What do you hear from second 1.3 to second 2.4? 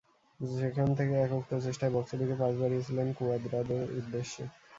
প্রচেষ্টায় বক্সে ঢুকে